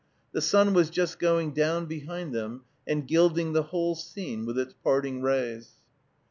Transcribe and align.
The 0.31 0.41
sun 0.41 0.73
was 0.73 0.89
just 0.89 1.19
going 1.19 1.53
down 1.53 1.85
behind 1.85 2.33
them, 2.33 2.63
and 2.87 3.07
gilding 3.07 3.53
the 3.53 3.61
whole 3.69 3.93
scene 3.93 4.47
with 4.47 4.57
its 4.57 4.73
parting 4.83 5.21
rays." 5.21 5.73